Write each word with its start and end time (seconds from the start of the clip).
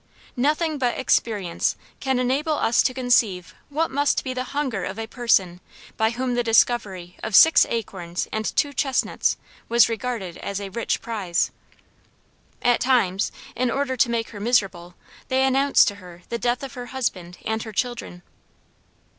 Nothing 0.35 0.79
but 0.79 0.97
experience 0.97 1.75
can 1.99 2.17
enable 2.17 2.53
us 2.55 2.81
to 2.81 2.91
conceive 2.91 3.53
what 3.69 3.91
must 3.91 4.23
be 4.23 4.33
the 4.33 4.45
hunger 4.45 4.83
of 4.83 4.97
a 4.97 5.05
person 5.05 5.61
by 5.95 6.09
whom 6.09 6.33
the 6.33 6.41
discovery 6.43 7.17
of 7.21 7.35
six 7.35 7.67
acorns 7.69 8.27
and 8.31 8.43
two 8.55 8.73
chestnuts 8.73 9.37
was 9.69 9.89
regarded 9.89 10.39
as 10.39 10.59
a 10.59 10.69
rich 10.69 11.01
prize. 11.03 11.51
At 12.63 12.79
times, 12.79 13.31
in 13.55 13.69
order 13.69 13.95
to 13.95 14.09
make 14.09 14.29
her 14.29 14.39
miserable, 14.39 14.95
they 15.27 15.45
announced 15.45 15.87
to 15.89 15.95
her 15.97 16.23
the 16.29 16.39
death 16.39 16.63
of 16.63 16.73
her 16.73 16.87
husband 16.87 17.37
and 17.45 17.61
her 17.61 17.71
children. 17.71 18.23